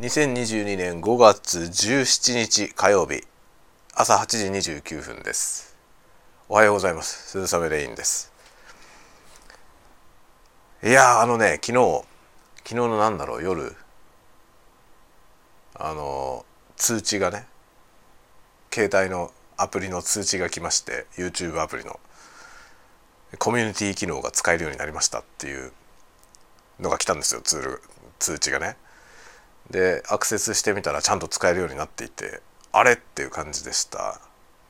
[0.00, 3.22] 2022年5月17日火曜日
[3.92, 5.76] 朝8時29分です。
[6.48, 7.28] おはようございます。
[7.28, 8.32] 鈴雨レインです。
[10.82, 12.02] いやあのね昨日
[12.64, 13.76] 昨日のなんだろう夜
[15.74, 16.46] あの
[16.76, 17.44] 通知がね
[18.72, 22.00] 携帯のアプリの通知が来まして YouTube アプリの
[23.38, 25.72] コミュニティ機能が使えるようになりましたっていう
[26.80, 27.82] のが来たんですよツール
[28.18, 28.78] 通知がね。
[29.70, 32.40] でアクセスしてみたらちゃんと使えるようになっていて
[32.72, 34.20] あれっていう感じでした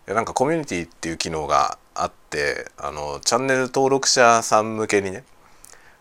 [0.06, 5.24] なんかコミュニティっていう機能があってあのチャンネル登録者さん向けにね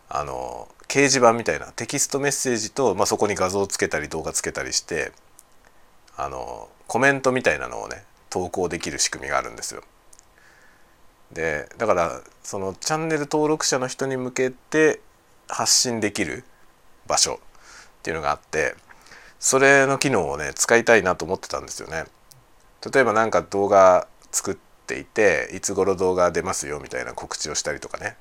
[0.08, 5.12] あの掲示板みたいなテキストメッセージと、まあ、そこに画像をつけたり動画つけたりして
[6.16, 9.82] あのコメントみたいなのをね投稿できる仕組みがあるんですよ。
[11.32, 15.00] でだからそのチャンネル登録者の人に向けて
[15.48, 16.42] 発信できる
[17.06, 17.38] 場所っ
[18.02, 18.74] ていうのがあって
[19.40, 22.04] それの機能をね使いたいなと思ってたんですよね。
[22.92, 24.54] 例えば何か動画作っ
[24.86, 28.16] ていていつ頃動画出ますよみたいな告知をしたりとかね。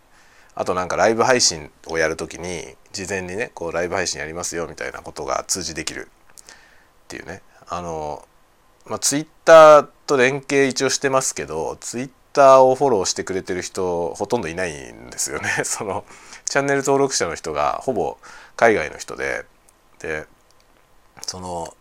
[0.56, 6.10] あとなんかライブ配信をやる時に事前にねこうライブ配信やりますよみたいなことが通知できる。
[6.10, 7.42] っていうね。
[7.68, 8.26] あの
[8.86, 15.50] まあツイッターと連携一応してますけどツイッターをフォローしてくれてる人ほとんどいないんですよね。
[15.66, 16.06] その
[16.46, 18.18] チャンネル登録者の人がほぼ
[18.56, 19.46] 海外の人で。
[20.00, 20.26] で
[21.22, 21.74] その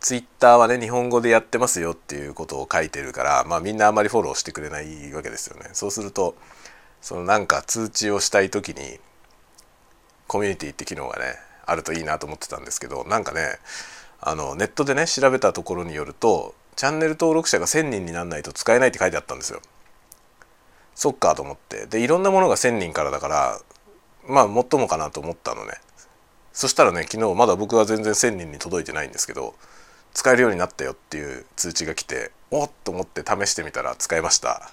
[0.00, 5.70] ツイッターはね日本語でやってますよっていうことを書いてるから、まあ、みんなあんまりフォローしてくれないわけですよね。
[5.72, 6.36] そうすると
[7.00, 8.98] そのなんか通知をしたい時に
[10.26, 13.58] コミュニティって機能がねあるといいなと思ってたんですけどなんかね
[14.20, 19.60] あのネットでね調べたところによるとチャンネル登録者が1,000人にならないと使えないって書いてあったんですよ。
[20.94, 23.60] そっかと思ってでいろんなものが1,000人からだから
[24.26, 25.72] まあもっともかなと思ったのね
[26.54, 29.54] そしたらね昨日まだ僕は全然1,000人に届いてないんですけど
[30.14, 34.70] 使えるようになったよっていう通知が来ておっと思って試してみたら使えました。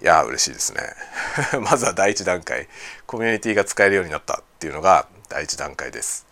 [0.00, 0.80] いや嬉しいですね。
[1.68, 2.68] まずは第一段階。
[3.06, 6.24] コミュニティが使えるようになったっていうのが第一段階です。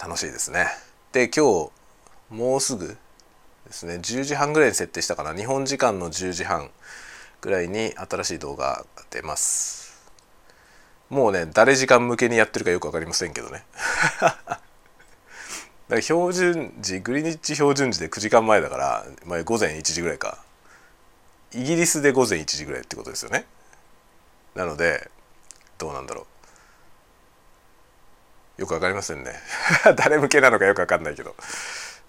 [0.00, 0.66] 楽しいですね。
[1.12, 1.70] で今日
[2.30, 2.98] もうすぐ
[3.66, 5.32] ですね10時半ぐらいに設定したかな。
[5.32, 6.72] 日本時間の10時半
[7.40, 9.87] ぐらいに新しい動画が出ます。
[11.10, 13.64] もうね誰時間向けにやってるかよく分かりませんけどね。
[14.20, 14.58] だか
[15.88, 20.38] ら標準時グリニッチ標準時で9時間前だから、まあ、午前1時ぐらいか。
[21.52, 23.46] イギリスで午前1時ぐらいってことですよね。
[24.54, 25.10] なので
[25.78, 26.26] どうなんだろ
[28.58, 28.60] う。
[28.60, 29.32] よく分かりませんね。
[29.96, 31.34] 誰向けなのかよく分かんないけど。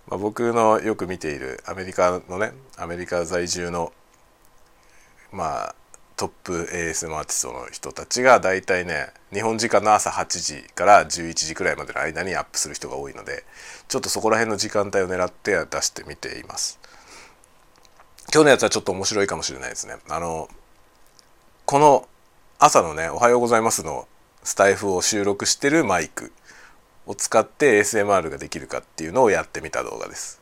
[0.09, 3.93] まあ、僕のよく見ているアメリカのねアメリカ在住の
[5.31, 5.75] まあ
[6.19, 13.45] トップ ASM アーティストの人たちが大体ね日本時間の朝8時から11時くらいまでの間にアップする人が多いので
[13.87, 16.77] ちょっとそこら辺の時間帯を狙って出してみています。
[18.33, 19.95] 今日のやつはちょっと面白いかもしれないですね。
[20.09, 20.49] あの
[21.65, 22.05] この
[22.59, 24.05] 朝のね「おはようございます」の
[24.43, 26.33] スタエフを収録してるマイク
[27.05, 30.41] を使って ASMR ができるかっていうのをやってみた動画です。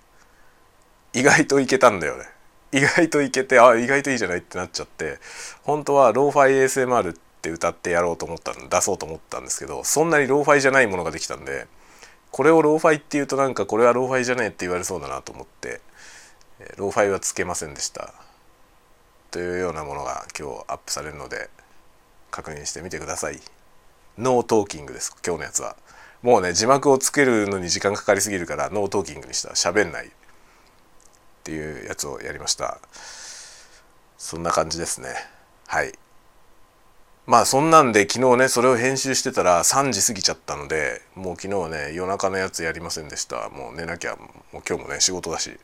[1.14, 2.26] 意外といけたんだよね。
[2.72, 5.20] 意外といけてあ意外といいじゃないってなっちゃって
[5.64, 11.68] 本当はローファイ ASMR って謳ってやろうと思ったん出そうと思ったんですけどそんなにローファイじゃないものができたんで
[12.32, 15.82] これをローファイっていうとなんかこれはローファイじゃねえって言われそうだなと思って
[16.78, 18.14] ローファイはつけませんでした。
[19.30, 21.50] というようなものが今日アップされるので
[22.32, 23.40] 確認してみてください。
[24.18, 25.76] No talking です今日のやつは。
[26.24, 29.50] もうね字幕をつけるのに時間かかりすぎるから no talking にした。
[29.50, 30.12] 喋んない。
[31.48, 32.78] っていうやつをやりました。
[34.18, 35.08] そんな感じですね。
[35.68, 35.94] はい。
[37.26, 43.48] まあそんなんで昨日ねそれを編集してたら3時過ぎちゃったのでもう昨日はね夜中のやつやりませんでした。
[43.50, 45.58] もう寝なきゃもう今日もね仕事だし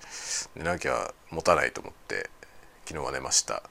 [0.56, 2.30] 寝なきゃ持たないと思って
[2.86, 3.62] 昨日は寝ました。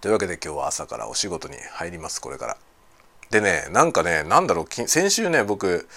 [0.00, 2.56] というわけで今日は朝からお仕事に入りますこれから。
[3.30, 5.88] でねなんかねなんだろう先週ね僕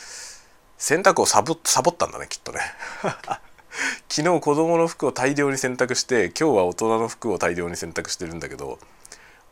[0.80, 2.60] 洗濯をサボサボったんだねきっとね。
[4.10, 8.80] 昨日子供の服を大量に洗濯して今日は大人の服を大量に洗濯してるんだけど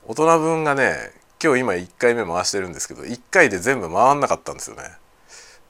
[0.05, 1.11] 大人分がね
[1.43, 4.83] 今日今1回目回してるんですけど1回で全部回んなかったんですよね。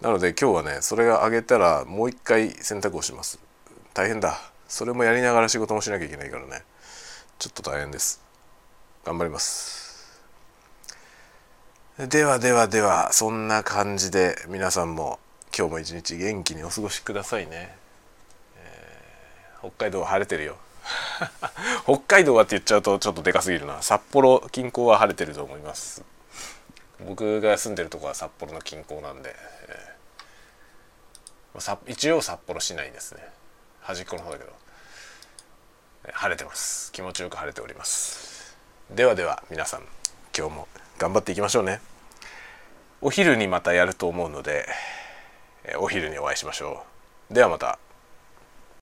[0.02, 3.40] なので今日はねそれが上げたらもう1回洗濯をします。
[3.94, 4.40] 大変だ。
[4.68, 6.64] それもやりながら仕事もしなきゃいけないからね。
[7.40, 8.22] ちょっと大変です。
[9.06, 10.22] 頑張ります。
[11.98, 15.20] ではではではそんな感じで皆さんも
[15.56, 17.76] 今日も一日元気にお過ごしくださいね、
[19.62, 20.58] 北海道は晴れてるよ。
[21.86, 23.82] 北海道はって言っちゃうとちょっとでかすぎるな。
[23.82, 26.04] 札幌近郊は晴れてると思います。
[27.06, 29.36] 僕が住んでるとこは札幌の近郊なんで、
[29.68, 33.22] えー、一応札幌市内ですね。
[33.82, 34.52] 端っこの方だけど。
[36.14, 36.92] 晴れてます。
[36.92, 38.58] 気持ちよく晴れております。
[38.90, 39.84] ではでは皆さん
[40.36, 40.68] 今日も
[40.98, 41.80] 頑張っていきましょうね。
[43.02, 44.68] お昼にまたやると思うので
[45.78, 46.84] お昼にお会いしましょ
[47.30, 47.34] う。
[47.34, 47.78] ではまた。